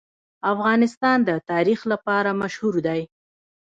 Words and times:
افغانستان 0.53 1.17
د 1.27 1.29
تاریخ 1.51 1.79
لپاره 1.91 2.29
مشهور 2.41 2.75
دی. 2.87 3.01